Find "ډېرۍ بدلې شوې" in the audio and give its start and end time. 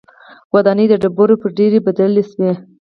1.57-2.51